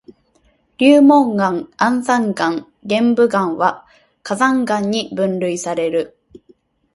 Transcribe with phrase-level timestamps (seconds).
[0.79, 3.85] 流紋岩、安山岩、玄武岩は
[4.23, 6.17] 火山岩に分類される。